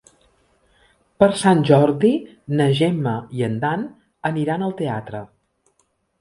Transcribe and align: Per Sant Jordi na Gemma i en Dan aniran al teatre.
Per 1.23 1.27
Sant 1.41 1.61
Jordi 1.69 2.11
na 2.61 2.67
Gemma 2.79 3.13
i 3.41 3.45
en 3.49 3.59
Dan 3.65 3.85
aniran 4.31 4.67
al 4.71 4.75
teatre. 4.83 5.23